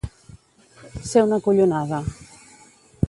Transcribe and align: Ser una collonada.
Ser 1.09 1.23
una 1.27 1.39
collonada. 1.49 2.01